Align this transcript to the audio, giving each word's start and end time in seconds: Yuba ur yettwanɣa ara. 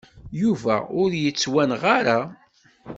Yuba 0.41 0.75
ur 1.01 1.11
yettwanɣa 1.23 1.89
ara. 1.99 2.19